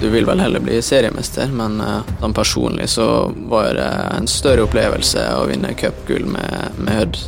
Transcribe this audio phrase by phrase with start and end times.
[0.00, 3.06] Du vil vel heller bli seriemester, men uh, sånn personlig så
[3.50, 7.20] var det en større opplevelse å vinne cupgull med, med Hødd.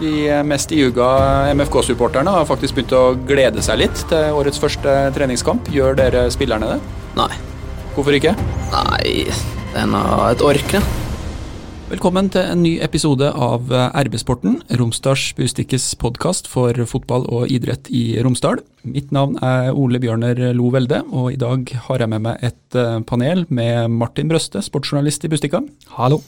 [0.00, 0.14] De
[0.48, 1.10] mest iuga
[1.52, 5.68] MFK-supporterne har faktisk begynt å glede seg litt til årets første treningskamp.
[5.74, 6.80] Gjør dere spillerne det?
[7.18, 7.32] Nei.
[7.96, 8.32] Hvorfor ikke?
[8.70, 9.26] Nei,
[9.74, 11.09] det er et ork, det.
[11.90, 17.88] Velkommen til en ny episode av eh, RB-sporten, Romsdals Bustikkes podkast for fotball og idrett
[17.90, 18.60] i Romsdal.
[18.86, 22.78] Mitt navn er Ole Bjørner Lo Velde, og i dag har jeg med meg et
[22.78, 25.64] eh, panel med Martin Brøste, sportsjournalist i Bustikka.
[25.96, 26.20] Hallo.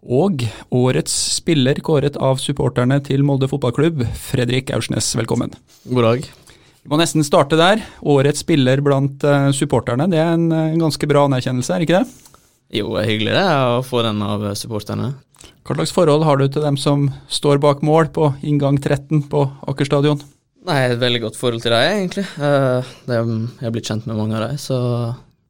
[0.00, 5.12] Og årets spiller kåret av supporterne til Molde fotballklubb, Fredrik Aursnes.
[5.20, 5.52] Velkommen.
[5.92, 6.24] God dag.
[6.80, 7.84] Vi må nesten starte der.
[8.00, 12.29] Årets spiller blant eh, supporterne, det er en ganske bra anerkjennelse, er ikke det?
[12.70, 15.14] Jo, det er hyggelig det å få den av supporterne.
[15.66, 19.42] Hva slags forhold har du til dem som står bak mål på inngang 13 på
[19.70, 20.20] Aker stadion?
[20.68, 22.24] Nei, et veldig godt forhold til dem, egentlig.
[22.36, 24.78] Eh, jeg har blitt kjent med mange av dem, så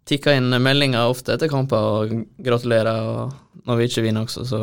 [0.09, 3.03] tikker inn meldinger ofte etter kamper og gratulerer.
[3.05, 4.63] Og når vi ikke vinner også, så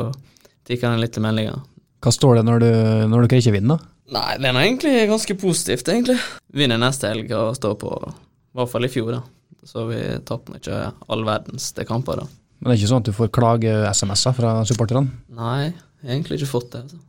[0.67, 1.61] tikker det litt meldinger.
[2.03, 2.71] Hva står det når, du,
[3.11, 3.85] når dere ikke vinner?
[4.15, 6.17] Nei, det er egentlig ganske positivt, egentlig.
[6.55, 9.23] Vinner neste helg og står på, i hvert fall i fjor, da.
[9.67, 12.46] Så vi tapte ikke all verdens til kamper, da.
[12.57, 15.11] Men det er ikke sånn at du får klage-SMS-er fra supporterne?
[15.37, 16.85] Nei, jeg har egentlig ikke fått det.
[16.85, 17.01] Altså.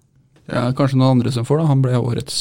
[0.48, 1.68] Ja, Kanskje noen andre som får det.
[1.68, 2.40] Han ble årets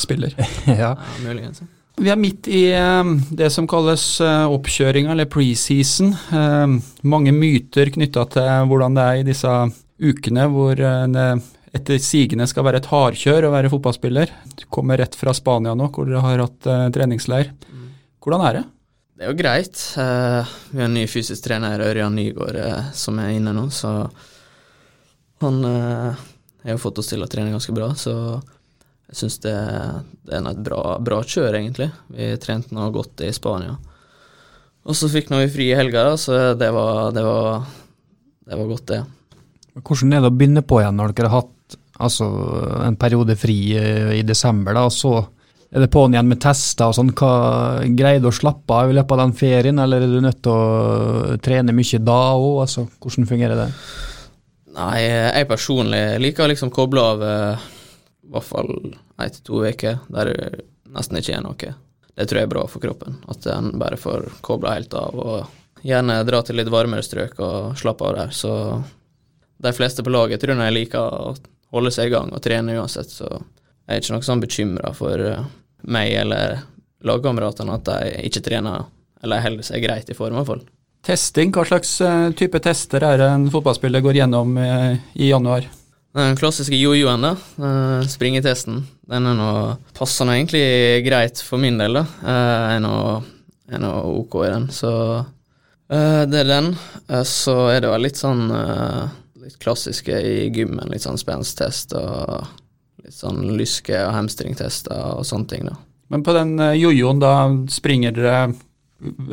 [0.00, 0.34] spiller.
[0.70, 0.76] ja.
[0.78, 0.92] ja,
[1.24, 1.62] muligens.
[1.94, 6.10] Vi er midt i eh, det som kalles eh, oppkjøringa, eller preseason.
[6.10, 9.52] Eh, mange myter knytta til hvordan det er i disse
[10.02, 11.26] ukene hvor det
[11.74, 14.30] etter sigende skal være et hardkjør å være fotballspiller.
[14.58, 17.52] Du kommer rett fra Spania nå, hvor dere har hatt treningsleir.
[17.70, 17.86] Mm.
[18.22, 18.64] Hvordan er det?
[19.14, 19.78] Det er jo greit.
[19.94, 23.92] Uh, vi har en ny fysisk trener, Ørjan Nygaard, uh, som er inne nå, så
[25.44, 28.14] han har jo fått oss til å trene ganske bra, så
[29.10, 29.54] jeg syns det,
[30.24, 31.90] det, er et bra, bra, kjør, egentlig.
[32.10, 33.76] Vi trente nå godt i Spania.
[34.88, 37.68] Og så fikk vi fri i helga, så det var, det, var,
[38.48, 39.02] det var, godt, det.
[39.76, 42.30] Hvordan er det å begynne på igjen når dere har hatt altså,
[42.88, 43.58] en periode fri
[44.16, 45.14] i desember, da, og så
[45.74, 47.10] er det på'n igjen med tester og sånn?
[47.18, 50.42] Hva Greier du å slappe av i løpet av den ferien, eller er du nødt
[50.44, 52.60] til å trene mye da òg?
[52.62, 53.70] Altså, hvordan fungerer det?
[54.74, 57.66] Nei, jeg personlig liker å liksom koble av eh,
[58.24, 58.70] i hvert fall
[59.22, 60.46] ei til to uker der det
[60.94, 61.72] nesten ikke er noe.
[62.14, 65.18] Det tror jeg er bra for kroppen, at en bare får kobla helt av.
[65.18, 68.30] og Gjerne dra til litt varmere strøk og slappe av der.
[68.30, 68.52] Så
[69.58, 71.34] de fleste på laget tror jeg liker å
[71.74, 75.20] holde seg i gang og trene uansett, så jeg er ikke noe sånn bekymra for
[75.20, 75.42] uh,
[75.90, 76.62] meg eller
[77.04, 78.86] lagkameratene at de ikke trener
[79.24, 80.64] eller holder seg greit i form, i hvert fall.
[81.04, 85.66] Testing, hva slags uh, type tester er det en fotballspiller går gjennom uh, i januar?
[86.14, 87.34] Den klassiske jojoen, da.
[87.58, 88.82] Uh, springetesten.
[89.10, 89.50] Den er nå
[89.96, 90.64] passer nå egentlig
[91.04, 92.04] greit for min del, da.
[92.24, 92.80] Jeg
[93.76, 94.92] er nå ok i den, så
[95.94, 96.70] det er den.
[97.28, 98.46] så er det vel litt sånn
[99.44, 102.46] litt klassiske i gymmen, litt sånn spensttest og
[103.04, 105.76] litt sånn lyske- og hamstringtester og sånne ting, da.
[106.12, 107.34] Men på den uh, jojoen, da
[107.72, 108.36] springer dere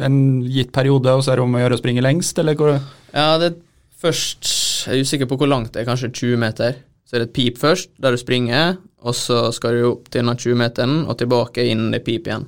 [0.04, 0.16] en
[0.52, 2.74] gitt periode, og så er det om å gjøre å springe lengst, eller hvor?
[3.14, 3.60] Ja, det er
[4.02, 4.50] først
[4.82, 6.80] Jeg er usikker på hvor langt det er, kanskje 20 meter.
[7.06, 10.26] Så er det et pip først, der du springer, og så skal du opp til
[10.26, 12.48] den 20-meteren og tilbake innen det pip igjen.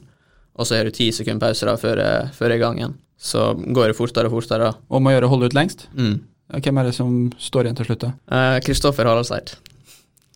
[0.57, 2.01] Og så har du ti sekunder pause da før,
[2.33, 2.95] før i gang igjen.
[3.21, 4.71] Så går det fortere og fortere.
[4.89, 5.85] Om å gjøre å holde ut lengst?
[5.93, 6.15] Mm.
[6.57, 8.41] Hvem er det som står igjen til slutt, da?
[8.65, 9.53] Kristoffer eh, Haraldseid.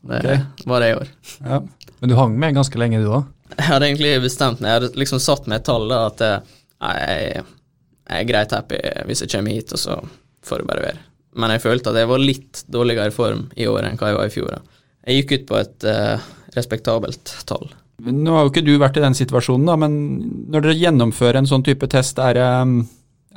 [0.02, 0.44] Det okay.
[0.70, 1.12] var det i år.
[1.44, 1.62] Ja.
[2.00, 3.28] Men du hang med ganske lenge, du òg?
[3.56, 4.70] Jeg hadde egentlig bestemt meg.
[4.70, 7.44] Jeg hadde liksom satt med et tall da, at eh, jeg,
[8.08, 10.00] jeg er greit happy hvis jeg kommer hit, og så
[10.46, 11.04] får det bare være.
[11.38, 14.20] Men jeg følte at jeg var litt dårligere i form i år enn hva jeg
[14.20, 14.54] var i fjor.
[14.58, 14.80] Da.
[15.08, 17.70] Jeg gikk ut på et uh, respektabelt tall.
[18.08, 19.96] Nå har jo ikke du vært i den situasjonen, da, men
[20.54, 22.50] når dere gjennomfører en sånn type test, er det,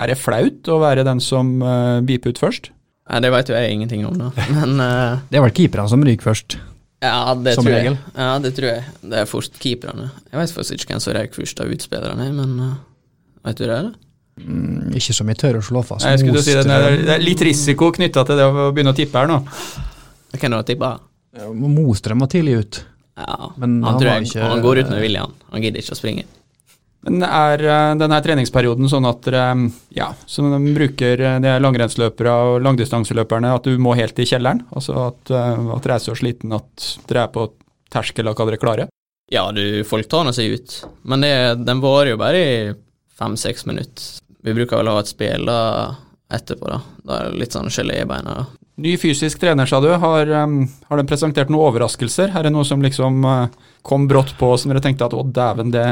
[0.00, 2.72] er det flaut å være den som uh, beeper ut først?
[3.10, 4.30] Nei, Det vet jo jeg ingenting om, da.
[4.54, 6.58] Men uh, Det er vel keeperne som ryker først?
[7.00, 7.96] Ja, det som tror regel.
[7.96, 8.12] jeg.
[8.20, 8.84] Ja, det tror jeg.
[9.02, 10.10] Det er fort keeperne.
[10.30, 12.72] Jeg vet faktisk ikke hvem som røyk først av utspillerne, men uh,
[13.48, 13.76] vet du det?
[13.78, 13.94] eller?
[14.40, 16.06] Mm, ikke som jeg tør å slå fast.
[16.06, 19.20] Jeg skulle si det, det er litt risiko knytta til det å begynne å tippe
[19.20, 19.40] her nå.
[20.36, 20.94] Hvem har tippa?
[21.50, 22.80] Mostrøm var tidlig ut.
[23.20, 25.34] Ja, men han, han, tror jeg, ikke, han går ut med vilje, han.
[25.52, 26.24] Han gidder ikke å springe.
[27.06, 29.44] Men er eh, denne treningsperioden sånn at dere,
[29.96, 34.66] ja, som de bruker eh, de langrennsløpere og langdistanseløperne, at du må helt i kjelleren?
[34.76, 37.48] Altså at, eh, at dere er så sliten at dere er på
[37.90, 38.92] terskel av hva dere klarer?
[39.32, 40.76] Ja, du, folk tar nå seg ut,
[41.08, 41.32] men det,
[41.64, 42.54] den varer jo bare i
[43.16, 44.20] fem-seks minutter.
[44.44, 45.60] Vi bruker vel å ha et spill da
[46.30, 46.80] etterpå, da.
[47.06, 48.42] Da er det litt sånn gelé i beina.
[48.80, 49.90] Ny fysisk trener, sa du.
[50.02, 52.32] Har, um, har den presentert noen overraskelser?
[52.32, 55.72] Er det noe som liksom uh, kom brått på, som dere tenkte at å dæven,
[55.74, 55.84] det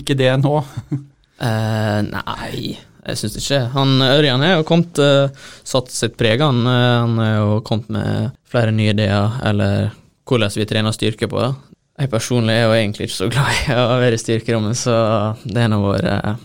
[0.00, 0.54] ikke det nå?
[0.92, 2.76] uh, nei,
[3.08, 3.60] jeg syns ikke.
[3.74, 5.30] Han Ørjan er jo kommet uh,
[5.66, 6.42] satt sitt preg.
[6.44, 9.90] Han, eh, han er jo kommet med flere nye ideer, eller
[10.28, 11.46] hvordan vi trener styrke på.
[11.98, 14.98] Jeg personlig er jo egentlig ikke så glad i å være i styrkerommet, så
[15.44, 16.36] det har vært våre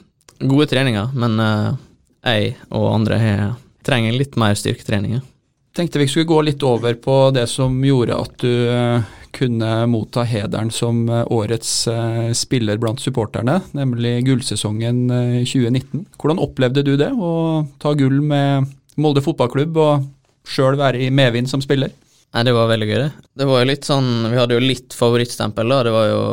[0.53, 1.11] gode treninger.
[1.19, 1.75] Men uh,
[2.23, 3.43] jeg og andre har,
[3.85, 5.21] trenger litt mer styrketreninger.
[5.73, 8.53] Tenkte vi skulle gå litt over på det som gjorde at du
[9.33, 11.71] kunne motta hederen som årets
[12.37, 16.05] spiller blant supporterne, nemlig gullsesongen 2019.
[16.21, 18.69] Hvordan opplevde du det, å ta gull med
[19.01, 20.03] Molde fotballklubb og
[20.45, 21.89] sjøl være i medvind som spiller?
[22.33, 23.25] Nei, det var veldig gøy, det.
[23.37, 25.81] Det var jo litt sånn Vi hadde jo litt favorittstempel, da.
[25.85, 26.23] Det var jo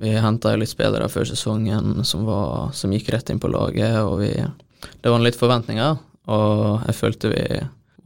[0.00, 4.20] Vi henta litt spillere før sesongen som, var, som gikk rett inn på laget, og
[4.24, 5.98] vi Det var litt forventninger,
[6.32, 7.44] og jeg følte vi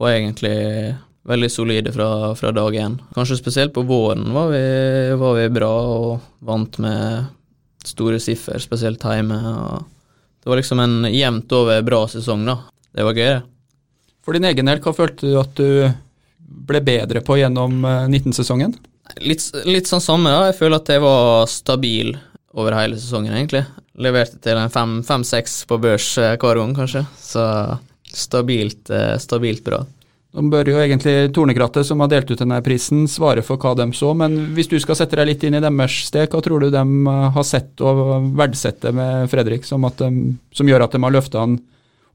[0.01, 0.55] var egentlig
[1.27, 2.97] veldig solide fra, fra dag én.
[3.15, 4.63] Kanskje spesielt på våren var vi,
[5.19, 7.29] var vi bra og vant med
[7.85, 9.37] store siffer, spesielt hjemme.
[10.41, 12.57] Det var liksom en jevnt over bra sesong, da.
[12.91, 13.41] Det var gøy, det.
[14.25, 15.89] For din egen del, hva følte du at du
[16.41, 18.75] ble bedre på gjennom 19-sesongen?
[19.25, 20.49] Litt, litt, sånn samme, da.
[20.49, 22.13] Jeg føler at jeg var stabil
[22.53, 23.63] over hele sesongen, egentlig.
[24.01, 24.73] Leverte til en
[25.05, 27.05] fem-seks på børs hver gang, kanskje.
[27.21, 27.45] Så
[28.11, 28.91] stabilt,
[29.23, 29.81] stabilt bra.
[30.31, 33.89] Nå bør jo egentlig Tornekrattet, som har delt ut denne prisen, svare for hva de
[33.97, 36.69] så, men hvis du skal sette deg litt inn i deres sted, hva tror du
[36.71, 36.83] de
[37.35, 40.09] har sett og verdsetter med Fredrik, som, de,
[40.55, 41.57] som gjør at de har løfta han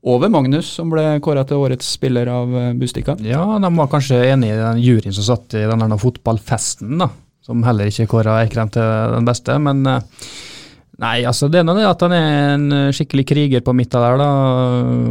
[0.07, 3.19] over Magnus, som ble kåra til årets spiller av Bustika?
[3.21, 7.11] Ja, de var kanskje enig i den juryen som satt i denne fotballfesten, da,
[7.45, 9.85] som heller ikke kåra Eikrem til den beste, men
[10.97, 14.17] Nei, altså det er noe det at han er en skikkelig kriger på midten der,
[14.17, 14.29] da.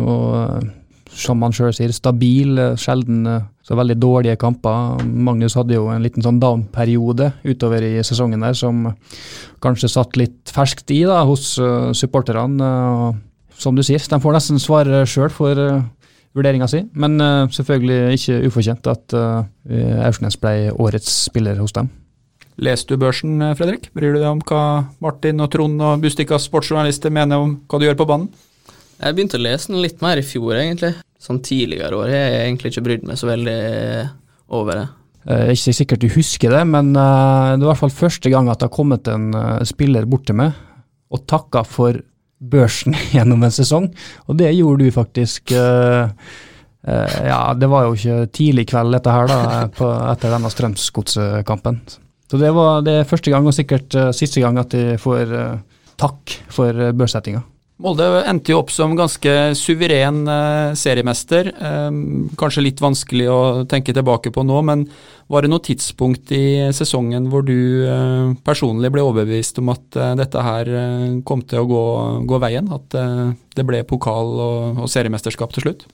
[0.10, 0.85] og
[1.16, 3.24] som han sjøl sier, stabil, sjelden
[3.66, 5.02] så veldig dårlige kamper.
[5.04, 8.92] Magnus hadde jo en liten sånn down-periode utover i sesongen der som
[9.64, 12.70] kanskje satt litt ferskt i da, hos uh, supporterne.
[13.58, 15.82] som du sier, de får nesten svare sjøl for uh,
[16.38, 19.46] vurderinga si, men uh, selvfølgelig ikke ufortjent at uh,
[20.06, 21.90] Aursnes ble årets spiller hos dem.
[22.62, 23.90] Leser du børsen, Fredrik?
[23.96, 27.88] Bryr du deg om hva Martin og Trond og Bustikas sportsjournalister mener om hva du
[27.90, 28.30] gjør på banen?
[28.96, 30.94] Jeg begynte å lese den litt mer i fjor, egentlig.
[31.22, 32.12] Sånn tidligere år.
[32.12, 33.60] Jeg har egentlig ikke brydd meg så veldig
[34.56, 34.88] over det.
[35.26, 38.30] Jeg er ikke sikkert du husker det, men uh, det var i hvert fall første
[38.30, 40.54] gang at det har kommet en uh, spiller bort til meg
[41.16, 41.98] og takka for
[42.46, 43.88] børsen gjennom en sesong,
[44.28, 45.54] og det gjorde du faktisk.
[46.86, 49.38] Ja, det var jo ikke tidlig kveld dette her, da,
[50.12, 51.80] etter denne Strømsgodskampen.
[52.30, 55.34] Så det var det første gang, og sikkert siste gang, at de får
[55.98, 57.42] takk for børssettinga.
[57.84, 61.50] Molde endte jo opp som ganske suveren eh, seriemester.
[61.52, 61.98] Eh,
[62.40, 64.86] kanskje litt vanskelig å tenke tilbake på nå, men
[65.28, 70.14] var det noe tidspunkt i sesongen hvor du eh, personlig ble overbevist om at eh,
[70.22, 71.84] dette her eh, kom til å gå,
[72.32, 72.72] gå veien?
[72.72, 75.86] At eh, det ble pokal og, og, seriemesterskap til slutt?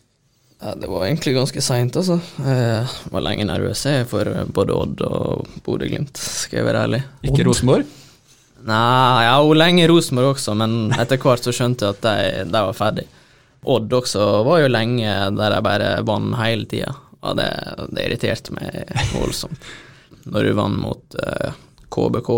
[0.62, 2.20] Ja, det var egentlig ganske seint, altså.
[2.46, 3.82] Jeg var lenge nervøs
[4.12, 7.02] for både Odd og Bodø-Glimt, skal jeg være ærlig.
[7.26, 7.90] Ikke Rosenborg?
[8.68, 12.64] Nei, ja, hun lenge Rosenborg også, men etter hvert så skjønte jeg at de, de
[12.68, 13.08] var ferdig.
[13.72, 17.50] Odd også var jo lenge der jeg bare vant hele tida, og det,
[17.94, 19.68] det, irriterte meg voldsomt.
[20.32, 21.54] Når du vant mot uh,
[21.90, 22.30] KBK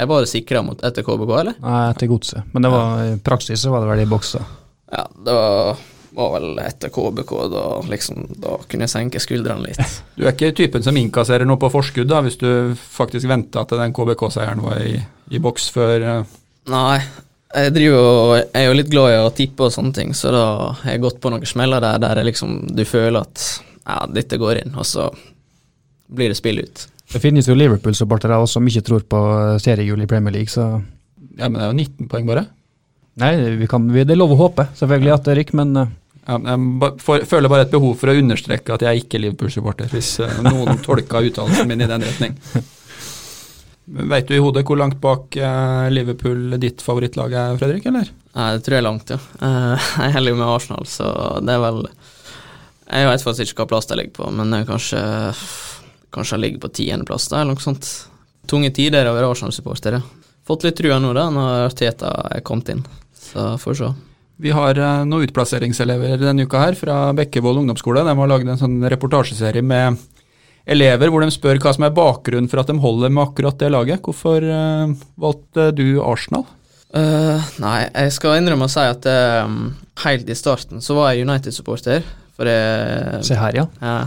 [0.00, 1.58] Jeg var sikra etter KBK, eller?
[1.62, 4.42] Nei, etter Godset, men det var, i praksis så var det vel i boksa.
[4.90, 5.76] Ja, det var
[6.14, 9.96] var vel etter KBK, da, liksom, da kunne jeg senke skuldrene litt.
[10.14, 13.82] Du er ikke typen som innkasserer noe på forskudd, da, hvis du faktisk venter til
[13.82, 15.00] den KBK-seieren var i,
[15.30, 16.32] i, boks før uh...
[16.72, 16.98] Nei,
[17.54, 20.46] jeg, driver, jeg er jo litt glad i å tippe og sånne ting, så da
[20.80, 23.44] har jeg gått på noen smeller der, der liksom, du føler at
[23.84, 25.10] ja, dette går inn, og så
[26.14, 26.86] blir det spill ut.
[27.14, 29.20] Det finnes jo Liverpool-supportere som ikke tror på
[29.62, 30.80] seriegull i Premier League, så
[31.34, 32.46] Ja, men det er jo 19 poeng, bare.
[33.20, 35.92] Nei, vi kan, det er lov å håpe, selvfølgelig, at det rykker, men eh,
[36.24, 39.90] ja, jeg føler bare et behov for å understreke at jeg er ikke er Liverpool-supporter,
[39.92, 42.38] hvis eh, noen tolker uttalelsen min i den retning.
[43.84, 48.08] Veit du i hodet hvor langt bak eh, Liverpool ditt favorittlag er, Fredrik, eller?
[48.34, 49.18] Nei, det tror jeg er langt, ja.
[49.44, 51.10] Eh, jeg er jo med Arsenal, så
[51.44, 55.02] det er vel Jeg vet faktisk ikke hva plass det ligger på, men kanskje
[56.14, 57.88] Kanskje jeg ligger på tiendeplass, eller noe sånt.
[58.46, 59.96] Tunge tider å være Arsenal-supporter.
[60.46, 62.84] Fått litt trua nå, da, når Teta er kommet inn.
[63.18, 63.88] Så får vi se.
[64.44, 68.04] Vi har uh, noen utplasseringselever denne uka her fra Bekkevold ungdomsskole.
[68.06, 69.98] De har laget en sånn reportasjeserie med
[70.64, 73.70] elever hvor de spør hva som er bakgrunnen for at de holder med akkurat det
[73.72, 74.04] laget.
[74.04, 76.46] Hvorfor uh, valgte du Arsenal?
[76.94, 79.06] Uh, nei, jeg skal innrømme å si at
[79.44, 79.72] um,
[80.04, 82.04] helt i starten så var jeg United-supporter.
[82.34, 83.68] For jeg, Se her, ja.
[83.82, 83.98] ja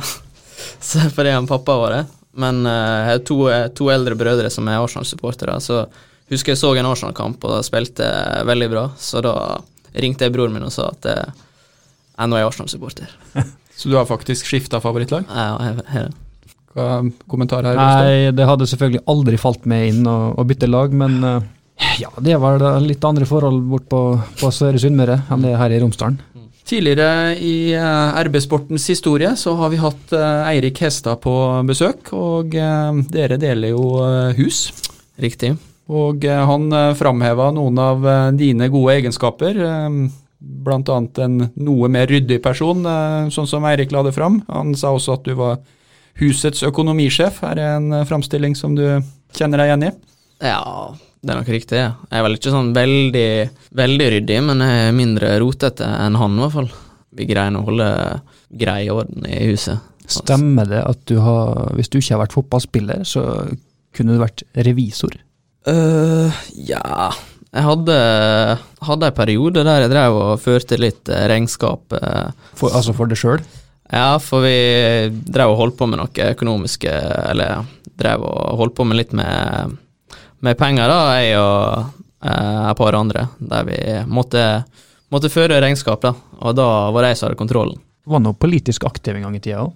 [1.15, 2.03] fordi han pappa var det.
[2.37, 3.39] Men jeg har to,
[3.73, 5.85] to, eldre brødre som er Arsenal-supportere, så
[6.29, 8.09] husker jeg så en Arsenal-kamp og da spilte
[8.45, 9.33] veldig bra, så da
[9.97, 11.45] ringte jeg broren min og sa at uh,
[12.17, 13.13] jeg nå er Arsenal-supporter.
[13.77, 15.27] Så du har faktisk skifta favorittlag?
[15.29, 16.13] Ja, jeg, jeg,
[16.77, 17.77] Hva kommentar her?
[17.77, 21.45] Nei, det hadde selvfølgelig aldri falt meg inn å, å bytte lag, men eh,
[22.03, 24.01] ja, det var litt andre forhold bort på,
[24.37, 26.19] på Søre Sunnmøre enn det er her i Romsdalen.
[26.67, 31.33] Tidligere i eh, RB Sportens historie så har vi hatt eh, Eirik Hestad på
[31.65, 34.03] besøk, og dere deler jo
[34.37, 34.67] hus.
[35.17, 35.55] riktig.
[35.87, 36.67] Og han
[36.99, 38.05] framheva noen av
[38.35, 39.55] dine gode egenskaper,
[40.37, 40.97] bl.a.
[41.23, 42.83] en noe mer ryddig person,
[43.31, 44.41] sånn som Eirik la det fram.
[44.51, 45.61] Han sa også at du var
[46.19, 47.41] husets økonomisjef.
[47.45, 48.85] Er det en framstilling som du
[49.37, 49.91] kjenner deg igjen i?
[50.45, 50.61] Ja,
[51.21, 51.79] det er nok riktig.
[51.81, 51.91] Ja.
[52.11, 53.27] Jeg er vel ikke sånn veldig,
[53.77, 56.71] veldig ryddig, men jeg er mindre rotete enn han, i hvert fall.
[57.17, 57.87] Vi greier å holde
[58.57, 59.81] grei orden i huset.
[60.07, 63.23] Stemmer det at du har, hvis du ikke har vært fotballspiller, så
[63.97, 65.17] kunne du vært revisor?
[65.67, 67.09] Uh, ja
[67.51, 67.95] Jeg hadde,
[68.87, 71.91] hadde en periode der jeg drev og førte litt eh, regnskap.
[71.97, 73.41] eh, For, altså for deg sjøl?
[73.91, 74.55] Ja, for vi
[75.31, 76.91] drev og holdt på med noe økonomiske
[77.31, 77.61] Eller
[77.97, 79.77] drev og holdt på med litt med,
[80.43, 83.23] med penger, da, jeg og eh, et par andre.
[83.39, 84.43] Der vi måtte,
[85.09, 86.13] måtte føre regnskap, da.
[86.43, 87.79] Og da var det jeg som hadde kontrollen.
[88.07, 89.73] Var noe politisk aktiv en gang i tida òg?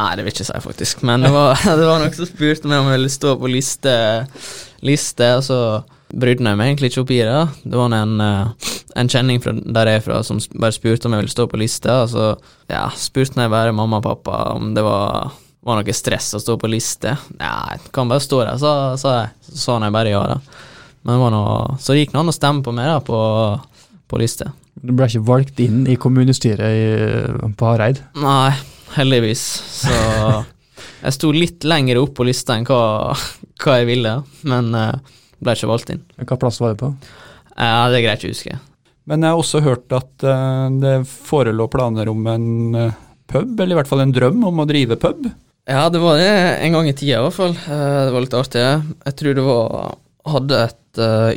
[0.00, 1.02] Nei, det vil jeg ikke si, faktisk.
[1.06, 3.96] Men det var, det var noen som spurte meg om jeg ville stå på liste,
[4.82, 5.60] liste og så
[6.12, 7.38] brydde jeg meg egentlig ikke opp i det.
[7.64, 11.16] Det var en, eh, en kjenning fra der jeg er fra som bare spurte om
[11.16, 12.26] jeg ville stå på liste, og så
[12.70, 15.32] ja, spurte jeg bare mamma og pappa om det var,
[15.64, 17.16] var noe stress å stå på liste.
[17.40, 19.34] Nei, kan bare stå der, sa sa jeg.
[19.48, 20.40] Så sa jeg bare ja, da.
[21.02, 23.18] Men det var noe, så gikk det an å stemme på meg da, på,
[24.06, 24.52] på liste.
[24.82, 28.00] Du ble ikke valgt inn i kommunestyret i, på Hareid?
[28.22, 28.52] Nei,
[28.94, 29.42] heldigvis.
[29.82, 29.96] Så
[31.04, 33.16] jeg sto litt lenger opp på lista enn hva,
[33.62, 34.14] hva jeg ville,
[34.48, 36.02] men eh, ble ikke valgt inn.
[36.22, 36.92] Hva plass var det på?
[37.56, 38.58] Ja, det er greit å huske.
[39.10, 42.46] Men jeg har også hørt at eh, det forelå planer om en
[42.78, 42.92] eh,
[43.32, 45.26] pub, eller i hvert fall en drøm om å drive pub.
[45.70, 46.30] Ja, det var det
[46.66, 47.56] en gang i tida i hvert fall.
[47.66, 48.62] Eh, Det var litt artig.
[49.08, 50.78] Jeg tror det var Hadde et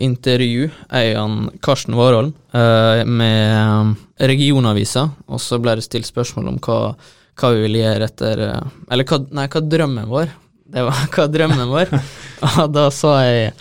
[0.06, 6.60] intervju, jeg og Karsten Warholm, eh, med regionavisa, og så ble det stilt spørsmål om
[6.62, 6.78] hva,
[7.40, 10.30] hva vi ville gjøre etter Eller hva, nei, hva drømmen vår.
[10.76, 11.96] Det var hva drømmen vår.
[12.62, 13.56] Og da sa jeg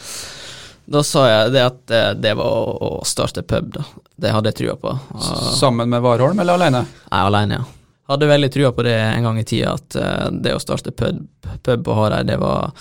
[0.84, 3.84] da sa jeg det at eh, det var å, starte pub, da.
[4.20, 4.92] Det hadde jeg trua på.
[5.16, 6.84] Og, Sammen med Warholm, eller alene?
[6.84, 7.70] Nei, alene, ja.
[8.12, 11.22] Hadde veldig trua på det en gang i tida, at eh, det å starte pub,
[11.64, 12.72] pub på Hareid, det var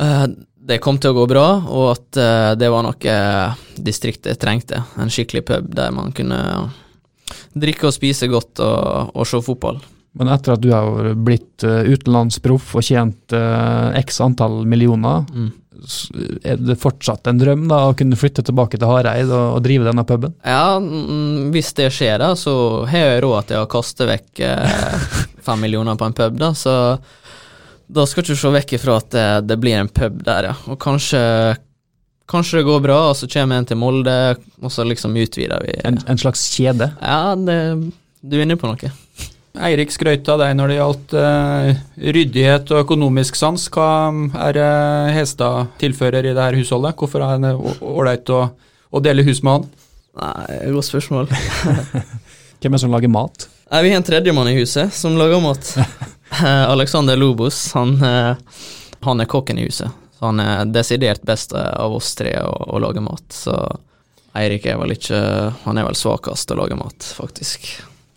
[0.00, 0.24] eh,
[0.62, 2.18] Det kom til å gå bra, og at
[2.56, 3.14] det var noe
[3.82, 4.78] distriktet trengte.
[4.94, 6.38] En skikkelig pub der man kunne
[7.58, 9.80] drikke og spise godt og, og se fotball.
[10.14, 13.34] Men etter at du har blitt utenlandsproff og tjent
[13.98, 15.50] x antall millioner, Mm.
[16.44, 19.88] Er det fortsatt en drøm da å kunne flytte tilbake til Hareid og, og drive
[19.88, 20.34] denne puben?
[20.46, 20.78] Ja,
[21.54, 22.54] hvis det skjer, da, så
[22.90, 25.10] har jeg råd til å kaste vekk eh,
[25.46, 26.76] fem millioner på en pub, da, så
[27.92, 30.56] da skal ikke du se vekk ifra at det, det blir en pub der, ja.
[30.72, 31.20] Og kanskje
[32.32, 34.12] Kanskje det går bra, og så kommer en til Molde,
[34.62, 35.74] og så liksom utvider vi.
[35.84, 36.86] En, en slags kjede?
[37.02, 37.56] Ja, det,
[38.22, 38.88] du er inne på noe.
[39.52, 41.80] Eirik skrøt av deg når det gjaldt uh,
[42.16, 43.66] ryddighet og økonomisk sans.
[43.72, 44.08] Hva
[44.48, 44.68] er det
[45.18, 46.96] Hestad tilfører i det her husholdet?
[46.96, 47.52] Hvorfor er det
[47.84, 48.46] ålreit å,
[48.88, 49.66] å dele hus med han?
[50.22, 51.28] Nei, godt spørsmål.
[52.62, 53.46] Hvem er det som lager mat?
[53.72, 55.76] Nei, vi har en tredjemann i huset som lager mat.
[56.32, 58.60] Eh, Alexander Lobos, han, eh,
[59.04, 59.92] han er kokken i huset.
[60.24, 63.26] Han er desidert best av oss tre å, å lage mat.
[63.36, 63.52] Så
[64.40, 65.20] Eirik er vel ikke
[65.66, 67.68] Han er vel svakest til å lage mat, faktisk.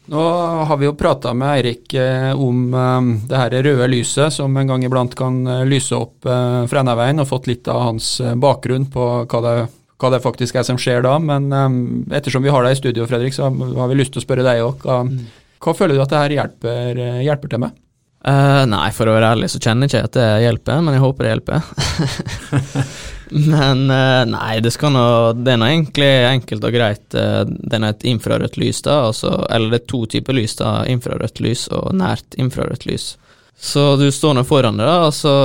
[0.06, 0.22] Nå
[0.70, 4.70] har vi jo prata med Eirik eh, om eh, det her røde lyset som en
[4.70, 6.28] gang iblant kan eh, lyse opp
[6.70, 8.10] Frennaveien, og fått litt av hans
[8.42, 9.56] bakgrunn på hva det,
[10.02, 11.16] hva det faktisk er som skjer da.
[11.22, 11.50] Men
[12.14, 14.62] ettersom vi har deg i studio, Fredrik, så har vi lyst til å spørre deg
[14.66, 14.86] òg.
[14.86, 15.02] Hva,
[15.66, 17.85] hva føler du at det her hjelper, hjelper til med?
[18.26, 21.04] Eh, nei, for å være ærlig så kjenner jeg ikke at det hjelper, men jeg
[21.04, 21.68] håper det hjelper.
[23.54, 25.06] men uh, nei, det nå
[25.42, 27.06] Det er nå egentlig enkelt og greit.
[27.14, 30.74] Uh, det er et infrarødt lys, da, altså, eller det er to typer lys, da.
[30.90, 33.12] Infrarødt lys og nært infrarødt lys.
[33.56, 35.36] Så du står nå foran det, da, altså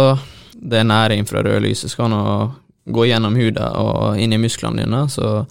[0.61, 2.23] det nære infrarøde lyset skal nå
[2.91, 5.45] gå gjennom huden og inn i musklene dine, så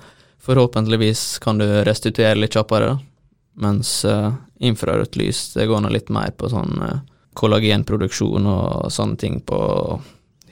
[0.44, 2.98] forhåpentligvis kan du restituere litt kjappere, da.
[3.60, 4.32] Mens uh,
[4.64, 7.00] infrarødt lys, det går nå litt mer på sånn eh,
[7.40, 9.60] kollagenproduksjon og sånne ting på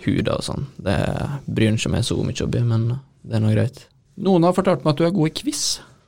[0.05, 0.65] huda og sånn.
[0.79, 0.97] Det
[1.45, 2.87] bryr ikke meg så mye om, men
[3.27, 3.85] det er nå greit.
[4.23, 5.63] Noen har fortalt meg at du er god i quiz.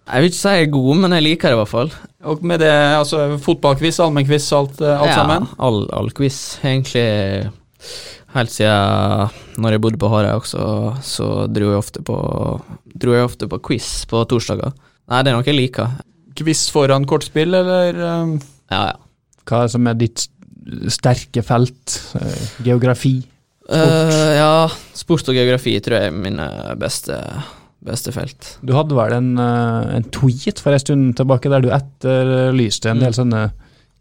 [0.09, 1.91] Jeg vil ikke si jeg er god, men jeg liker det i hvert fall.
[2.31, 5.45] Og med det, altså fotballquiz, allmennquiz, alt, alt ja, sammen?
[5.51, 6.39] Ja, all, all quiz.
[6.65, 7.05] Egentlig
[8.35, 10.63] Helt siden når jeg bodde på Hareid også,
[11.01, 12.17] så dro jeg ofte på
[12.99, 14.73] Dro jeg ofte på quiz på torsdager.
[15.09, 15.95] Nei, det er noe jeg liker.
[16.37, 18.35] Quiz foran kortspill, eller um,
[18.69, 18.97] Ja, ja.
[19.49, 20.27] Hva er det som er ditt
[20.91, 21.97] sterke felt?
[22.63, 22.63] Geografi?
[22.63, 23.15] Geografi?
[23.69, 24.53] Uh, ja,
[24.97, 26.45] sport og geografi tror jeg er mine
[26.81, 27.15] beste,
[27.85, 28.55] beste felt.
[28.65, 32.99] Du hadde vel en, eh, en tweet for en stund tilbake der du etterlyste en
[33.03, 33.19] del Mm.
[33.19, 33.43] sånne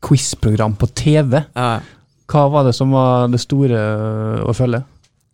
[0.02, 1.44] quiz-program på TV.
[1.54, 1.80] Ja,
[2.28, 4.82] Hva var det som var det store eh, å følge?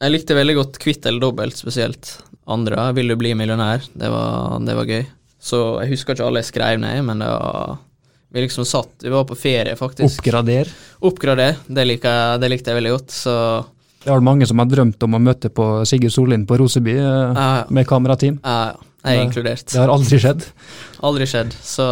[0.03, 2.19] Jeg likte veldig godt kvitt eller dobbelt, spesielt.
[2.47, 3.87] Andre, Vil du bli millionær?
[3.97, 5.07] Det var, det var gøy.
[5.41, 7.79] Så jeg husker ikke alle jeg skrev ned, men det var
[8.35, 10.19] Vi liksom satt Vi var på ferie, faktisk.
[10.19, 10.71] Oppgrader.
[11.07, 11.55] Oppgrader.
[11.67, 13.35] Det, liker det likte jeg veldig godt, så
[14.03, 16.97] Det er vel mange som har drømt om å møte på Sigurd Sollien på Roseby
[16.99, 17.63] eh, ja, ja.
[17.71, 18.41] med kamerateam.
[18.43, 18.91] ja, ja.
[19.05, 19.67] Jeg er inkludert.
[19.69, 20.47] Det har aldri skjedd.
[21.07, 21.51] Aldri skjedd.
[21.61, 21.87] Så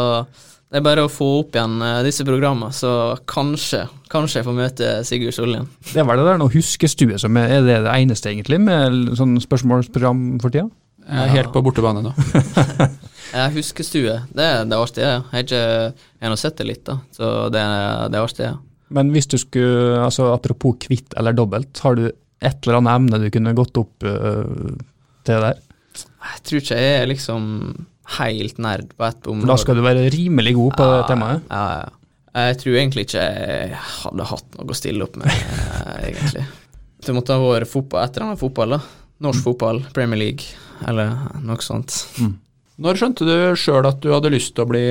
[0.73, 2.91] det er bare å få opp igjen eh, disse programmene, så
[3.29, 5.67] kanskje, kanskje jeg får møte Sigurd Sollien.
[5.93, 9.13] Det er vel det der noe huskestue som er, er det det eneste, egentlig, med
[9.21, 10.71] sånn spørsmålsprogram for tida?
[11.09, 12.13] Jeg er helt på bortebane nå.
[13.33, 14.15] Jeg husker stue.
[14.37, 15.07] Det, er- det er artig, det.
[15.09, 16.99] Jeg har ikke sett det litt, da.
[17.17, 18.57] Så det, er- det er artig, ja.
[18.93, 23.21] Men hvis du skulle, altså apropos kvitt eller dobbelt, har du et eller annet emne
[23.23, 24.75] du kunne gått opp uh,
[25.25, 25.63] til der?
[25.97, 27.47] Jeg tror ikke jeg er liksom
[28.19, 29.49] helt nerd på ett område.
[29.49, 31.49] da skal du være rimelig god på det temaet.
[31.49, 31.91] Ja, ja.
[32.43, 35.33] Jeg tror egentlig ikke jeg hadde hatt noe å stille opp med,
[36.09, 36.45] egentlig.
[37.03, 38.83] Det måtte ha vært fotball, et eller annet fotball, da.
[39.23, 40.57] Norsk fotball, Premier League,
[40.89, 41.15] eller
[41.47, 41.95] noe sånt.
[42.83, 44.83] Når skjønte du sjøl at du hadde lyst til å bli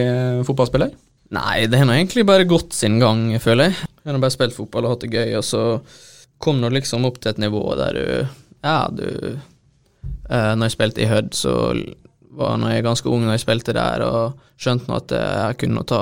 [0.47, 0.93] fotballspiller?
[1.35, 3.89] Nei, det har nå egentlig bare gått sin gang, føler jeg.
[4.01, 5.63] Jeg har bare spilt fotball og hatt det gøy, og så
[6.41, 8.05] kom du liksom opp til et nivå der du
[8.61, 11.53] Ja, du eh, Når jeg spilte i Hødd, så
[12.35, 15.83] var når jeg ganske ung når jeg spilte der, og skjønte nå at jeg kunne
[15.88, 16.01] ta,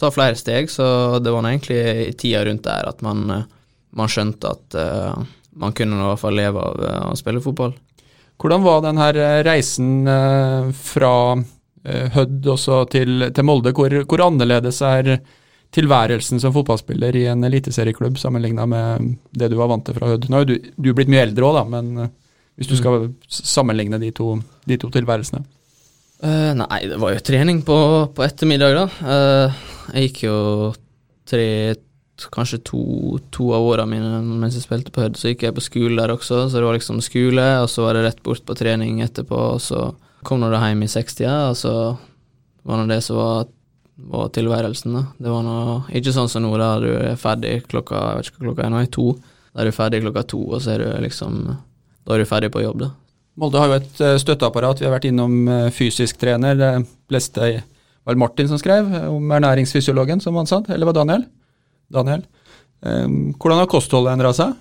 [0.00, 0.86] ta flere steg, så
[1.20, 3.48] det var nå egentlig i tida rundt der at man, eh,
[3.96, 5.26] man skjønte at eh,
[5.60, 7.74] man kunne i hvert fall leve av eh, å spille fotball.
[8.36, 11.12] Hvordan var den her eh, reisen eh, fra
[11.86, 13.70] Hødd også til, til Molde?
[13.70, 15.20] Hvor, hvor annerledes er
[15.76, 20.26] tilværelsen som fotballspiller i en eliteserieklubb sammenligna med det du var vant til fra Hødd?
[20.32, 22.10] Nå er du, du er blitt mye eldre òg, da, men
[22.58, 24.32] hvis du skal sammenligne de to,
[24.66, 25.44] de to tilværelsene.
[26.24, 27.78] Uh, nei, det var jo trening på,
[28.16, 28.86] på ettermiddag, da.
[29.06, 30.36] Uh, jeg gikk jo
[31.28, 31.46] tre,
[32.32, 32.82] kanskje to,
[33.34, 36.14] to av åra mine mens jeg spilte på Hødd, så gikk jeg på skole der
[36.14, 39.40] også, så det var liksom skole, og så var det rett bort på trening etterpå,
[39.56, 39.90] og så
[40.26, 41.74] kom nå det hjem i 60-tida, og så
[42.66, 43.48] var nå det som var,
[44.10, 45.04] var tilværelsen, da.
[45.22, 45.56] Det var nå
[46.00, 48.74] ikke sånn som nå, da du er ferdig klokka jeg vet ikke hva klokka er
[48.74, 49.08] nå, er to.
[49.52, 51.42] Da er du ferdig klokka to, og så er du liksom
[52.06, 52.92] Da er du ferdig på jobb, da.
[53.36, 54.78] Molde har jo et eh, støtteapparat.
[54.80, 56.54] Vi har vært innom eh, fysisk trener.
[56.56, 56.68] Det
[57.12, 57.48] leste
[58.06, 61.26] var Martin som skrev om ernæringsfysiologen som han sa, eller var Daniel?
[61.92, 62.24] Daniel.
[62.86, 64.52] Hvordan har kostholdet endra seg?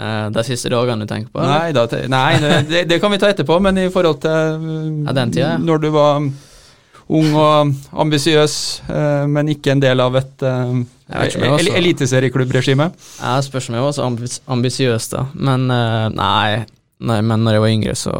[0.00, 1.42] Eh, de siste dagene du tenker på?
[1.44, 4.64] Nei, da, nei det, det, kan vi ta etterpå, men i forhold til
[5.04, 5.60] Ja, den tida, ja.
[5.60, 6.22] når du var
[7.12, 8.56] ung og ambisiøs,
[8.88, 11.60] eh, men ikke en del av et Jeg ikke om jeg
[13.44, 14.08] spørs om jeg var så
[14.56, 15.26] ambisiøs, da.
[15.34, 16.64] Men eh, nei,
[17.04, 18.16] nei, men når jeg var yngre, så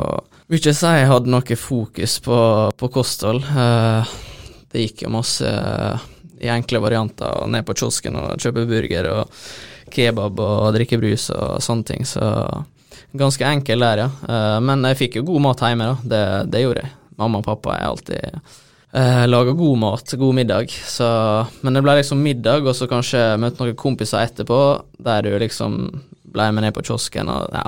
[0.53, 2.39] vil ikke si jeg hadde noe fokus på,
[2.77, 3.41] på kosthold.
[3.49, 4.17] Eh,
[4.73, 6.05] det gikk jo masse eh,
[6.43, 9.43] i enkle varianter, og ned på kiosken og kjøpe burger og
[9.93, 12.27] kebab og drikke brus og sånne ting, så
[13.13, 14.11] ganske enkel der, ja.
[14.29, 15.97] Eh, men jeg fikk jo god mat hjemme, da.
[16.13, 16.95] Det, det gjorde jeg.
[17.21, 18.39] Mamma og pappa er alltid
[18.97, 20.73] uh, laga god mat, god middag.
[20.73, 21.09] Så,
[21.61, 24.63] men det ble liksom middag, og så kanskje møte noen kompiser etterpå,
[25.05, 25.79] der du liksom
[26.33, 27.67] ble med ned på kiosken og ja,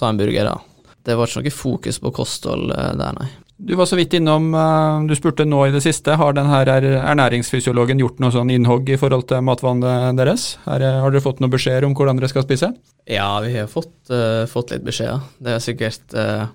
[0.00, 0.58] ta en burger, da.
[1.06, 3.30] Det var ikke noe fokus på kosthold eh, der, nei.
[3.62, 6.68] Du var så vidt innom, eh, du spurte nå i det siste, har den her
[6.68, 10.56] er- ernæringsfysiologen gjort noe sånn innhogg i forhold til matvannet deres?
[10.64, 12.72] Her, eh, har dere fått noen beskjeder om hvordan dere skal spise?
[13.06, 15.20] Ja, vi har fått, uh, fått litt beskjeder.
[15.42, 16.46] Det er sikkert uh,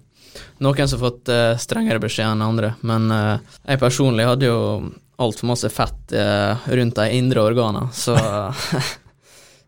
[0.62, 3.08] noen som har fått uh, strengere beskjed enn andre, men
[3.68, 6.12] jeg personlig hadde jo altfor masse fett
[6.68, 8.18] rundt de indre organene, så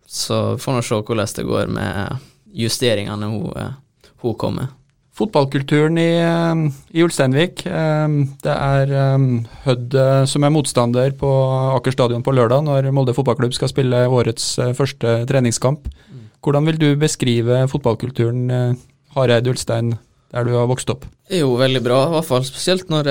[0.07, 2.17] Så får vi se hvordan det går med
[2.55, 3.73] justeringene hun,
[4.23, 4.67] hun kom med.
[5.17, 6.59] Fotballkulturen i, eh,
[6.93, 7.65] i Ulsteinvik.
[7.65, 8.07] eh,
[8.43, 9.23] Det er eh,
[9.65, 11.31] Hødd eh, som er motstander på
[11.77, 15.87] Aker stadion på lørdag når Molde fotballklubb skal spille årets eh, første treningskamp.
[16.45, 18.75] Hvordan vil du beskrive fotballkulturen eh,
[19.15, 19.95] Hareid Ulstein,
[20.31, 21.07] der du har vokst opp?
[21.27, 23.09] Det er jo veldig bra, i hvert fall spesielt når,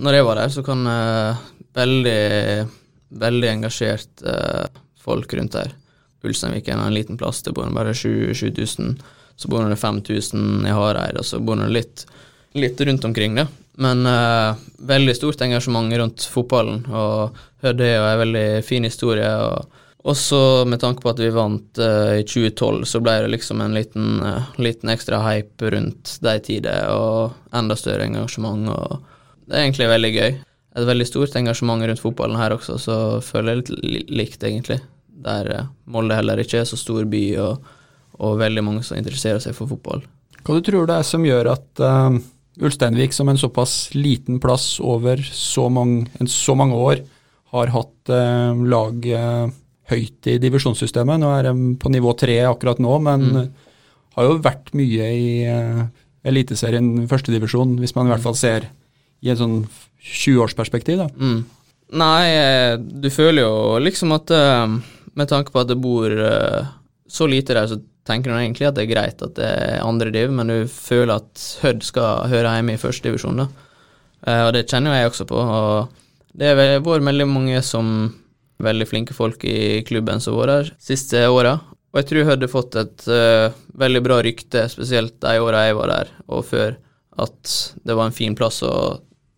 [0.00, 0.80] når jeg var der, så kan
[1.76, 2.66] veldig,
[3.20, 4.24] veldig engasjert
[5.04, 5.74] folk rundt der.
[6.24, 8.96] Ulsteinvik er en liten plass, det bor bare 7000.
[9.36, 12.06] Så bor det 5000 i Hareid, og så bor det litt,
[12.54, 13.46] litt rundt omkring, det.
[13.76, 17.34] Men eh, veldig stort engasjement rundt fotballen, og
[17.74, 19.26] det er en veldig fin historie.
[19.26, 23.62] og Også med tanke på at vi vant uh, i 2012, så ble det liksom
[23.64, 28.98] en liten, uh, liten ekstra hype rundt de tider, og enda større engasjement, og
[29.48, 30.36] det er egentlig veldig gøy.
[30.74, 34.82] Et veldig stort engasjement rundt fotballen her også, så føler jeg litt likt, egentlig.
[35.24, 37.72] Der uh, Molde heller ikke er så stor by, og,
[38.18, 40.04] og, veldig mange som interesserer seg for fotball.
[40.44, 42.16] Hva du tror det er som gjør at uh,
[42.62, 47.04] Ulsteinvik, som en såpass liten plass over så mange, så mange år,
[47.54, 49.04] har hatt lag
[49.90, 51.20] høyt i divisjonssystemet.
[51.20, 53.44] Nå er de på nivå tre akkurat nå, men mm.
[54.16, 55.84] har jo vært mye i uh,
[56.24, 58.70] Eliteserien førstedivisjon, hvis man i hvert fall ser
[59.24, 59.58] i en sånn
[60.00, 61.02] 20-årsperspektiv.
[61.02, 61.08] da.
[61.16, 61.42] Mm.
[62.00, 62.24] Nei,
[62.80, 64.78] du føler jo liksom at uh,
[65.14, 66.70] med tanke på at det bor uh,
[67.08, 70.12] så lite der, så tenker du egentlig at det er greit at det er andre
[70.14, 73.48] div, men du føler at Hødd skal høre hjemme i førstedivisjon, da.
[74.24, 75.38] Uh, og det kjenner jeg også på.
[75.38, 76.02] og
[76.34, 77.86] det har vært veldig mange som
[78.64, 81.58] veldig flinke folk i klubben som har vært der siste åra.
[81.94, 85.78] Og jeg tror Hødd har fått et uh, veldig bra rykte, spesielt de åra jeg
[85.78, 86.74] var der, og før,
[87.22, 87.52] at
[87.86, 88.74] det var en fin plass å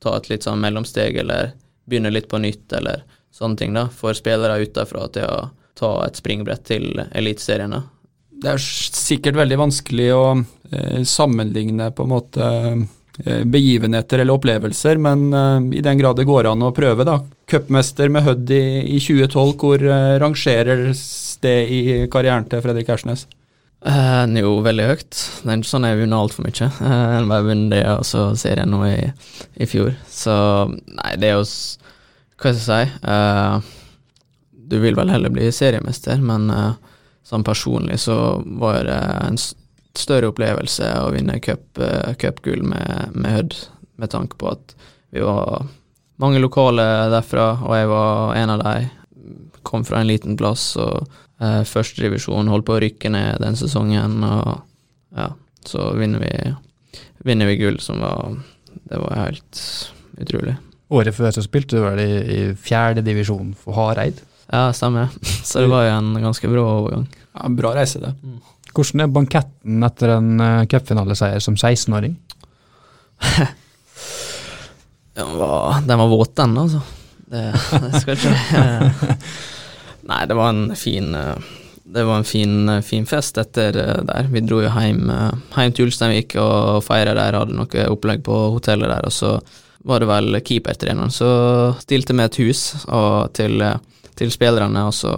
[0.01, 1.53] ta et litt sånn mellomsteg, eller
[1.87, 6.17] begynne litt på nytt, eller sånne ting, da, for spillere utenfra til å ta et
[6.17, 7.77] springbrett til Eliteserien.
[8.37, 12.51] Det er sikkert veldig vanskelig å eh, sammenligne på en måte
[13.25, 17.23] Eh, begivenheter eller opplevelser, men uh, i den grad det går an å prøve, da.
[17.49, 21.01] Cupmester med Hødd i, i, 2012, hvor uh, rangeres
[21.41, 21.81] det i
[22.13, 23.25] karrieren til Fredrik Ersnes?
[23.81, 25.09] Uh, den er jo veldig høyt.
[25.17, 26.69] Det er ikke sånn jeg har vunnet altfor mye.
[26.77, 29.01] Uh, jeg har bare vunnet det og så serien nå i,
[29.57, 29.97] i, fjor.
[30.13, 30.37] Så
[30.69, 33.01] nei, det er jo Hva skal jeg si?
[33.01, 33.73] Uh,
[34.67, 36.51] du vil vel heller bli seriemester, men
[37.27, 39.39] sånn personlig så var det en
[39.97, 43.57] større opplevelse å vinne cupgull cup eh, med, med Hødd,
[43.97, 44.77] med tanke på at
[45.15, 45.67] vi var
[46.23, 48.91] mange lokale derfra, og jeg var en av de.
[49.67, 51.09] Kom fra en liten plass, og
[51.43, 54.61] eh, førstedivisjon holdt på å rykke ned den sesongen, og
[55.17, 55.31] ja,
[55.67, 56.31] så vinner vi,
[57.27, 58.37] vinner vi gull, som var
[58.87, 59.61] Det var helt
[60.21, 60.55] utrolig.
[60.95, 64.21] Året før så spilte du vel i, i fjerdedivisjon for Hareid?
[64.53, 65.09] Ja, stemmer.
[65.45, 67.09] Så det var jo en ganske bra overgang.
[67.35, 68.15] Ja, Bra reise, det.
[68.23, 68.39] Mm.
[68.77, 72.17] Hvordan er banketten etter en uh, cupfinaleseier som 16-åring?
[75.17, 76.81] den, var, den var våt, den, altså.
[77.27, 77.45] Det,
[77.83, 79.17] det skal ikke
[80.11, 81.47] Nei, det var en fin eh,
[81.87, 84.29] det var en fin, fin fest etter eh, der.
[84.31, 85.09] Vi dro jo hjem,
[85.57, 89.33] hjem til Ulsteinvik og feira der, hadde noe opplegg på hotellet der, og så
[89.87, 93.63] var det vel keepertreneren som stilte med et hus og til,
[94.19, 95.13] til spillerne, og så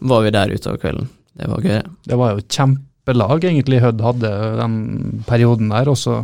[0.00, 1.08] var vi der utover kvelden.
[1.40, 1.80] Det var gøy.
[2.06, 4.76] Det var jo et kjempelag egentlig Hødd hadde den
[5.28, 5.88] perioden der.
[5.88, 6.22] også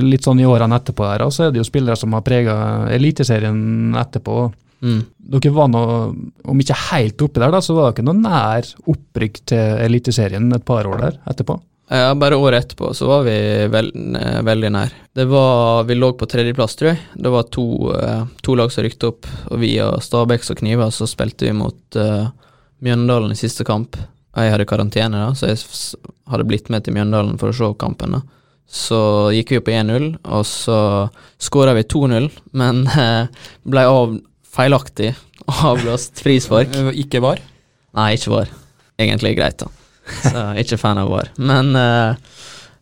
[0.00, 2.54] litt sånn i årene etterpå her, og så er det jo spillere som har prega
[2.92, 4.36] Eliteserien etterpå.
[4.82, 5.02] Mm.
[5.34, 5.82] Dere var nå,
[6.48, 10.64] om ikke helt oppi der, da, så var dere noe nær opprykk til Eliteserien et
[10.66, 11.58] par år der etterpå?
[11.92, 13.34] Ja, bare året etterpå så var vi
[13.68, 13.96] veld,
[14.46, 14.92] veldig nær.
[15.12, 17.00] Det var, Vi lå på tredjeplass, tror jeg.
[17.14, 21.04] Det var to, eh, to lag som rykte opp, og via Stabæk og Kniva så
[21.10, 22.30] spilte vi mot uh,
[22.80, 23.98] Mjøndalen i siste kamp.
[24.32, 25.60] Jeg hadde karantene, da, så jeg
[26.32, 28.16] hadde blitt med til Mjøndalen for å se kampen.
[28.16, 28.22] da.
[28.72, 29.02] Så
[29.36, 30.78] gikk vi opp i 1-0, og så
[31.36, 33.28] skåra vi 2-0, men eh,
[33.68, 34.16] ble av
[34.48, 35.12] feilaktig
[35.44, 36.72] avblåst frispark.
[36.72, 37.44] Eh, ikke var?
[38.00, 38.56] Nei, ikke var.
[38.96, 39.81] Egentlig greit, da.
[40.32, 41.32] Så ikke fan av var.
[41.36, 42.14] Men uh,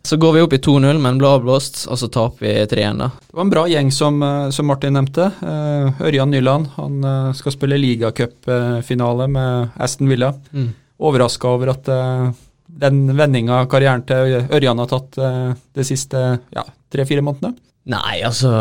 [0.03, 3.11] så går vi opp i 2-0, men ble avblåst, og så taper vi 3-1, da.
[3.21, 4.17] Det var en bra gjeng, som,
[4.49, 5.27] som Martin nevnte.
[6.01, 7.05] Ørjan Nyland han
[7.37, 10.33] skal spille ligacupfinale med Aston Villa.
[10.57, 12.31] Mm overraska over at uh,
[12.67, 16.21] den vendinga karrieren til Ørjan har tatt uh, de siste
[16.53, 17.57] ja, tre-fire månedene?
[17.91, 18.53] Nei, altså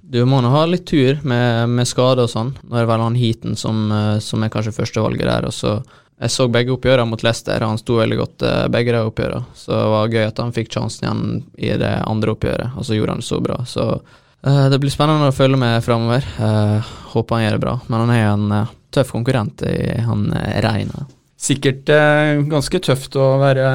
[0.00, 2.54] Du må nå ha litt tur med, med skade og sånn.
[2.62, 5.48] Nå er det vel han Heaton som, uh, som er kanskje førstevalget der.
[5.50, 5.80] og så
[6.16, 9.56] jeg så begge oppgjørene mot Leicester, han sto veldig godt begge de oppgjørene.
[9.58, 11.26] Så det var gøy at han fikk sjansen igjen
[11.60, 13.58] i det andre oppgjøret, og så gjorde han det så bra.
[13.68, 16.24] Så uh, det blir spennende å følge med framover.
[16.40, 17.76] Uh, håper han gjør det bra.
[17.90, 19.76] Men han er jo en uh, tøff konkurrent i
[20.06, 20.30] han
[20.64, 21.04] Reina
[21.46, 23.66] sikkert eh, ganske tøft å være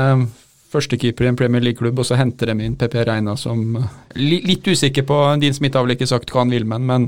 [0.71, 4.67] førstekeeper i en Premier League-klubb, og så henter de inn PP Reina som eh, Litt
[4.67, 7.07] usikker på Din smitte, har ikke sagt hva han vil med men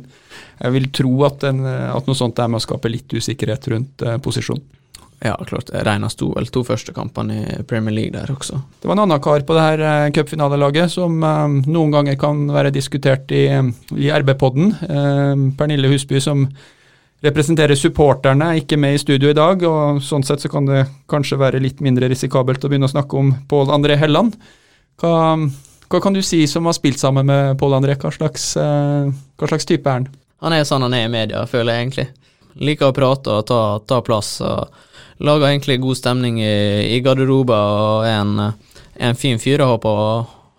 [0.59, 4.03] jeg vil tro at, en, at noe sånt er med å skape litt usikkerhet rundt
[4.23, 4.23] posisjonen.
[4.23, 4.82] posisjon.
[5.23, 5.69] Ja, klart.
[5.71, 8.57] Reina sto vel to første kampene i Premier League der også.
[8.81, 12.41] Det var en annen kar på det her eh, cupfinalelaget som eh, noen ganger kan
[12.51, 13.45] være diskutert i,
[13.95, 14.73] i RB-podden.
[14.83, 16.43] Eh, Pernille Husby som
[17.23, 19.63] representerer supporterne, ikke med i studio i dag.
[19.63, 23.19] og Sånn sett så kan det kanskje være litt mindre risikabelt å begynne å snakke
[23.19, 24.35] om Pål André Helland.
[24.99, 25.37] Hva,
[25.87, 27.95] hva, kan du si som har spilt sammen med Pål André?
[27.95, 29.07] Hva slags, eh,
[29.39, 30.11] hva slags type er han?
[30.43, 32.09] Han er sånn han er i media, føler jeg egentlig.
[32.59, 34.41] liker å prate og ta, ta plass.
[34.41, 34.67] og
[35.23, 38.51] Lager egentlig god stemning i, i garderoben og er en,
[39.07, 39.93] en fin fyr å ha på,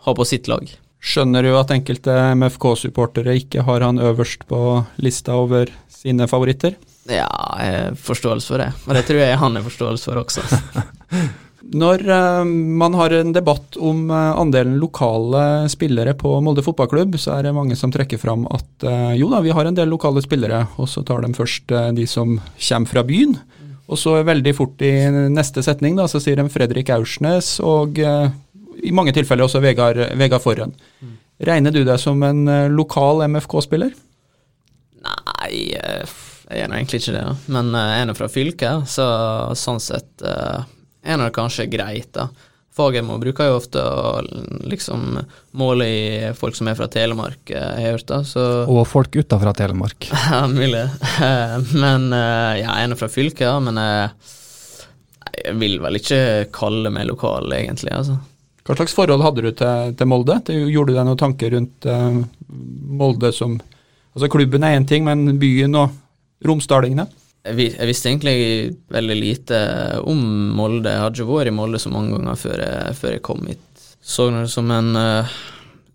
[0.07, 0.65] ha på sitt lag.
[1.05, 4.61] Skjønner du at enkelte MFK-supportere ikke har han øverst på
[5.05, 6.79] lista over sine favoritter?
[7.05, 7.29] Ja,
[7.61, 8.71] jeg har forståelse for det.
[8.89, 10.45] Og det tror jeg han har forståelse for også.
[11.85, 17.37] Når uh, man har en debatt om uh, andelen lokale spillere på Molde fotballklubb, så
[17.37, 20.25] er det mange som trekker fram at uh, jo da, vi har en del lokale
[20.25, 23.37] spillere, og så tar de først de som kommer fra byen.
[23.91, 24.93] Og så veldig fort i
[25.29, 30.43] neste setning da, så sier de Fredrik Aursnes og i mange tilfeller også Vegard, Vegard
[30.45, 30.73] Forhen.
[31.05, 31.19] Mm.
[31.51, 33.93] Regner du deg som en lokal MFK-spiller?
[35.05, 36.07] Nei, jeg
[36.49, 37.27] er nå egentlig ikke det.
[37.53, 39.07] Men jeg er nå fra fylket, så
[39.59, 42.31] sånn sett er det kanskje greit, da.
[42.75, 44.19] Fagermo bruker jo ofte å
[44.67, 45.21] liksom
[45.55, 49.15] måle i folk som er fra Telemark, eh, jeg har hørt da, så Og folk
[49.15, 50.09] utafra Telemark.
[50.31, 50.83] ja, mulig.
[51.85, 54.09] men eh, ja, jeg er fra fylket, ja, men jeg,
[55.31, 56.21] eh, vil vel ikke
[56.55, 58.19] kalle meg lokal, egentlig, altså.
[58.65, 60.41] Hva slags forhold hadde du til, til Molde?
[60.49, 62.23] Gjorde du deg noen tanker rundt uh,
[62.97, 63.59] Molde som
[64.15, 65.91] Altså klubben er én ting, men byen og
[66.47, 67.09] romsdalingene?
[67.45, 68.37] Jeg, visste egentlig
[68.89, 69.59] veldig lite
[70.09, 70.21] om
[70.57, 70.89] Molde.
[70.89, 73.85] Jeg hadde ikke vært i Molde så mange ganger før jeg, før jeg kom hit.
[74.01, 75.35] Så det som en uh,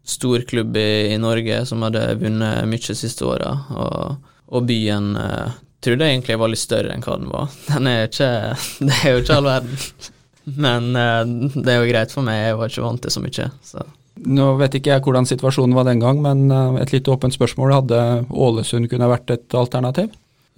[0.05, 5.15] stor klubb i, i, Norge som hadde vunnet mye de siste åra, og, og, byen
[5.17, 7.57] uh, trodde jeg egentlig var litt større enn hva den var.
[7.71, 8.31] Den er ikke
[8.85, 9.83] Det er jo ikke all verden.
[10.65, 13.51] Men uh, det er jo greit for meg, jeg var ikke vant til så mye.
[13.65, 13.89] Så.
[14.37, 16.49] Nå vet ikke jeg hvordan situasjonen var den gang, men
[16.81, 17.75] et litt åpent spørsmål.
[17.77, 17.99] Hadde
[18.33, 20.09] Ålesund kunne vært et alternativ?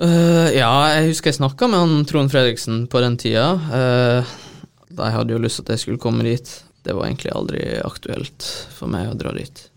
[0.01, 3.51] Uh, ja, jeg husker jeg snakka med han Trond Fredriksen på den tida.
[3.69, 4.31] Uh,
[4.89, 6.49] de hadde jo lyst til at jeg skulle komme dit.
[6.81, 9.67] Det var egentlig aldri aktuelt for meg å dra dit.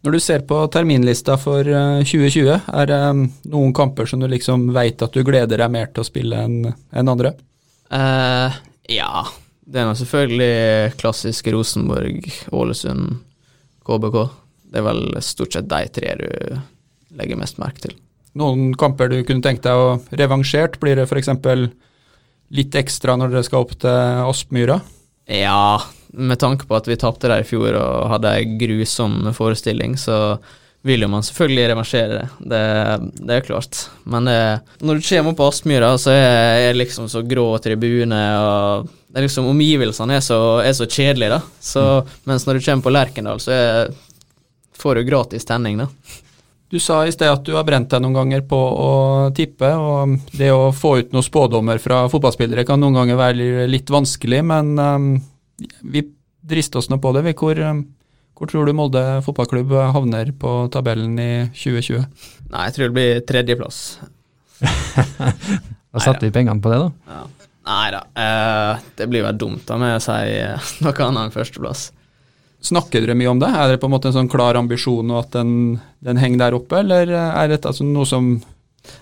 [0.00, 3.00] Når du ser på terminlista for 2020, eh, er det
[3.52, 6.70] noen kamper som du liksom veit at du gleder deg mer til å spille enn
[6.70, 7.34] en andre?
[7.92, 8.48] Uh,
[8.88, 9.26] ja.
[9.60, 13.20] Det er nå selvfølgelig klassisk Rosenborg, Ålesund,
[13.84, 14.22] KBK.
[14.72, 16.30] Det er vel stort sett de tre du
[17.20, 18.00] legger mest merke til
[18.38, 20.78] noen kamper du kunne tenkt deg å revansjert?
[20.82, 21.30] Blir det f.eks.
[22.54, 24.80] litt ekstra når dere skal opp til Aspmyra?
[25.30, 25.82] Ja,
[26.14, 30.38] med tanke på at vi tapte der i fjor og hadde ei grusom forestilling, så
[30.86, 32.28] vil jo man selvfølgelig revansjere det.
[32.52, 32.62] Det,
[33.20, 33.82] det er klart.
[34.08, 34.38] Men det,
[34.80, 39.20] når du kommer opp på Aspmyra, så er det liksom så grå tribune, og det
[39.20, 41.60] er liksom omgivelsene er så, er så kjedelige, da.
[41.60, 42.16] Så, mm.
[42.30, 43.92] Mens når du kommer på Lerkendal, så er,
[44.80, 45.90] får du gratis tenning, da.
[46.70, 48.90] Du sa i sted at du har brent deg noen ganger på å
[49.34, 53.90] tippe, og det å få ut noen spådommer fra fotballspillere kan noen ganger være litt
[53.90, 55.08] vanskelig, men um,
[55.82, 56.04] vi
[56.46, 57.24] drister oss nå på det.
[57.34, 57.82] Hvor, um,
[58.38, 62.06] hvor, tror du Molde fotballklubb havner på tabellen i 2020?
[62.54, 63.82] Nei, jeg tror det blir tredjeplass.
[65.90, 67.16] da satte vi pengene på det, da?
[67.18, 67.50] Ja.
[67.70, 70.38] Nei da, eh, det blir vel dumt da med å si
[70.86, 71.90] noe annet enn førsteplass.
[72.60, 73.48] Snakker dere mye om det?
[73.56, 75.52] Er det på en måte en sånn klar ambisjon og at den,
[76.04, 78.34] den henger der oppe, eller er dette altså noe som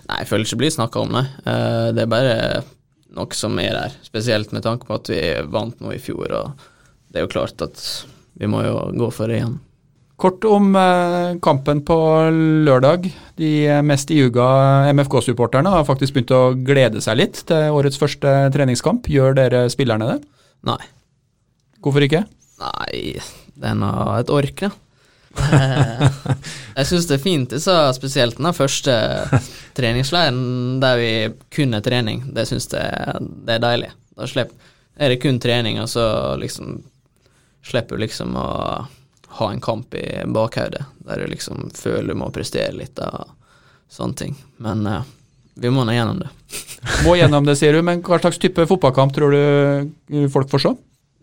[0.09, 1.23] Nei, jeg føler ikke det blir snakka om, nei.
[1.47, 2.33] Eh, det er bare
[3.15, 3.93] noe som er der.
[4.03, 6.67] Spesielt med tanke på at vi vant noe i fjor, og
[7.09, 7.79] det er jo klart at
[8.39, 9.55] vi må jo gå for det igjen.
[10.19, 11.95] Kort om eh, kampen på
[12.67, 13.07] lørdag.
[13.39, 13.51] De
[13.87, 14.49] mest iuga
[14.91, 19.07] MFK-supporterne har faktisk begynt å glede seg litt til årets første treningskamp.
[19.07, 20.19] Gjør dere spillerne det?
[20.67, 20.81] Nei.
[21.79, 22.25] Hvorfor ikke?
[22.59, 23.15] Nei,
[23.59, 24.71] det er nå et ork, da.
[26.79, 28.93] Jeg syns det er fint, så spesielt den første
[29.77, 31.11] treningsleiren der vi
[31.53, 32.23] kun er trening.
[32.33, 33.91] Det syns jeg det er deilig.
[34.17, 36.05] Da slipper, er det kun trening, og så
[36.41, 36.79] liksom
[37.65, 38.49] slipper du liksom å
[39.39, 43.29] ha en kamp i bakhodet der du liksom føler du må prestere litt og
[43.91, 44.35] sånne ting.
[44.57, 45.03] Men uh,
[45.59, 46.29] vi må nå gjennom det.
[47.05, 47.83] må gjennom det, sier du.
[47.85, 50.73] Men hva slags type fotballkamp tror du folk får se?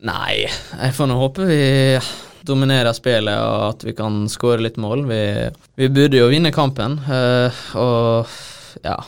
[0.06, 1.62] Nei, jeg får nå håpe vi
[2.46, 5.02] dominerer spillet og at vi kan skåre litt mål.
[5.08, 5.20] Vi,
[5.80, 8.36] vi, burde jo vinne kampen, uh, og
[8.84, 8.98] ja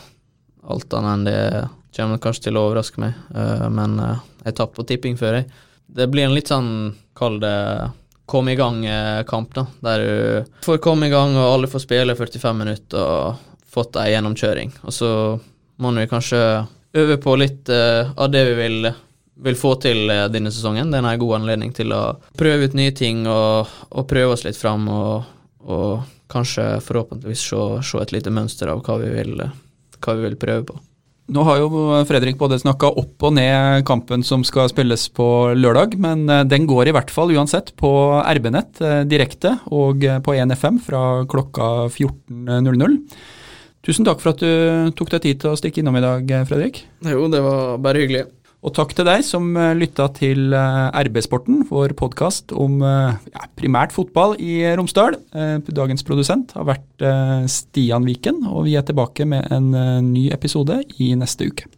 [0.69, 1.39] Alt annet enn det
[1.95, 5.47] kommer kanskje til å overraske meg, uh, men uh, jeg tapte på tipping før, jeg.
[5.87, 7.55] Det blir en litt sånn, kall det
[8.29, 9.63] kom i gang-kamp, da.
[9.87, 14.11] Der du får komme i gang, og alle får spille 45 minutter og fått ei
[14.11, 14.75] gjennomkjøring.
[14.83, 15.09] Og så
[15.81, 16.43] må vi kanskje
[16.99, 18.91] øve på litt av det vi vil
[19.43, 20.91] vil få til eh, denne sesongen.
[20.91, 22.03] Det er en god anledning til å
[22.39, 25.29] prøve ut nye ting og, og prøve oss litt fram, og,
[25.65, 29.41] og kanskje forhåpentligvis se, se, et lite mønster av hva vi vil,
[29.99, 30.77] hva vi vil prøve på.
[31.29, 31.69] Nå har jo
[32.09, 36.67] Fredrik både snakka opp og ned kampen som skal spilles på lørdag, men eh, den
[36.69, 42.97] går i hvert fall uansett på RB-nett eh, direkte og på 1FM fra klokka 14.00.
[43.85, 46.81] Tusen takk for at du tok deg tid til å stikke innom i dag, Fredrik.
[47.07, 48.25] Jo, det var bare hyggelig.
[48.59, 53.47] Og takk til deg som eh, lytta til eh, RB-sporten, vår podkast om eh, ja,
[53.55, 55.15] primært fotball i Romsdal.
[55.69, 57.07] Dagens produsent har vært
[57.51, 59.71] Stian Viken, og vi er tilbake med en
[60.11, 61.69] ny episode i neste uke.